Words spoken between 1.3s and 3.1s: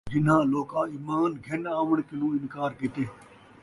گِھن آوݨ کنُوں انکار کِیتے،